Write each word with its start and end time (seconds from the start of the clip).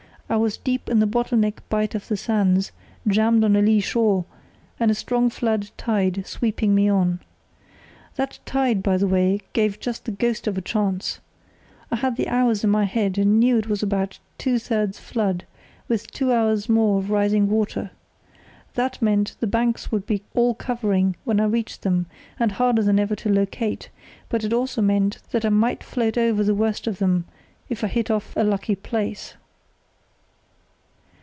I 0.31 0.37
was 0.37 0.55
deep 0.55 0.87
in 0.87 0.99
the 1.01 1.05
bottle 1.07 1.37
neck 1.37 1.61
bight 1.67 1.93
of 1.93 2.07
the 2.07 2.15
sands, 2.15 2.71
jammed 3.05 3.43
on 3.43 3.53
a 3.57 3.61
lee 3.61 3.81
shore, 3.81 4.23
and 4.79 4.89
a 4.89 4.95
strong 4.95 5.29
flood 5.29 5.69
tide 5.75 6.25
sweeping 6.25 6.73
me 6.73 6.87
on. 6.87 7.19
That 8.15 8.39
tide, 8.45 8.81
by 8.81 8.95
the 8.95 9.07
way, 9.09 9.41
gave 9.51 9.81
just 9.81 10.05
the 10.05 10.11
ghost 10.11 10.47
of 10.47 10.57
a 10.57 10.61
chance. 10.61 11.19
I 11.91 11.97
had 11.97 12.15
the 12.15 12.29
hours 12.29 12.63
in 12.63 12.69
my 12.69 12.85
head, 12.85 13.17
and 13.17 13.41
knew 13.41 13.57
it 13.57 13.67
was 13.67 13.83
about 13.83 14.19
two 14.37 14.57
thirds 14.57 14.97
flood, 14.97 15.43
with 15.89 16.09
two 16.11 16.31
hours 16.31 16.69
more 16.69 16.99
of 16.99 17.11
rising 17.11 17.49
water. 17.49 17.91
That 18.75 19.01
meant 19.01 19.35
the 19.41 19.47
banks 19.47 19.91
would 19.91 20.05
be 20.05 20.23
all 20.33 20.55
covering 20.55 21.17
when 21.25 21.41
I 21.41 21.45
reached 21.45 21.81
them, 21.81 22.05
and 22.39 22.53
harder 22.53 22.83
than 22.83 22.99
ever 23.01 23.17
to 23.17 23.29
locate; 23.29 23.89
but 24.29 24.45
it 24.45 24.53
also 24.53 24.81
meant 24.81 25.17
that 25.31 25.43
I 25.43 25.49
might 25.49 25.83
float 25.83 26.15
right 26.15 26.23
over 26.29 26.41
the 26.41 26.55
worst 26.55 26.87
of 26.87 26.99
them 26.99 27.25
if 27.67 27.83
I 27.83 27.87
hit 27.87 28.09
off 28.09 28.33
a 28.37 28.45
lucky 28.45 28.75
place." 28.77 29.33